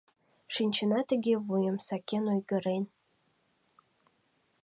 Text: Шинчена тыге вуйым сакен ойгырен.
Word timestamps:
Шинчена 0.53 0.99
тыге 1.09 1.33
вуйым 1.47 1.77
сакен 1.87 2.25
ойгырен. 2.33 2.83